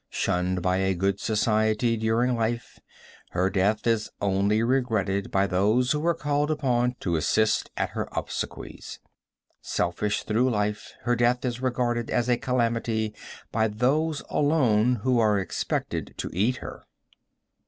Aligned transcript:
Shunned 0.09 0.63
by 0.63 0.91
good 0.93 1.19
society 1.19 1.95
during 1.95 2.35
life, 2.35 2.79
her 3.33 3.51
death 3.51 3.85
is 3.85 4.09
only 4.19 4.63
regretted 4.63 5.29
by 5.29 5.45
those 5.45 5.91
who 5.91 6.03
are 6.07 6.15
called 6.15 6.49
upon 6.49 6.95
to 7.01 7.17
assist 7.17 7.69
at 7.77 7.91
her 7.91 8.09
obsequies. 8.11 8.97
Selfish 9.61 10.23
through 10.23 10.49
life, 10.49 10.91
her 11.03 11.15
death 11.15 11.45
is 11.45 11.61
regarded 11.61 12.09
as 12.09 12.29
a 12.29 12.35
calamity 12.37 13.13
by 13.51 13.67
those 13.67 14.23
alone 14.31 14.95
who 15.03 15.19
are 15.19 15.37
expected 15.37 16.15
to 16.17 16.31
eat 16.33 16.55
her. 16.55 16.81